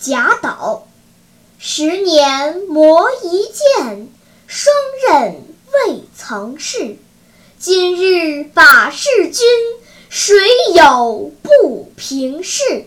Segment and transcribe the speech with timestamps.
[0.00, 0.86] 贾岛
[1.58, 4.08] 十年磨一剑
[4.46, 4.72] 霜
[5.08, 6.98] 刃未曾试。
[7.58, 9.44] 今日把示君
[10.08, 10.36] 谁
[10.76, 12.86] 有不平事？